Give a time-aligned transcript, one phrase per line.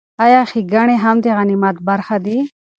[0.25, 0.41] ایا
[0.71, 2.37] ګېڼي هم د غنیمت برخه دي؟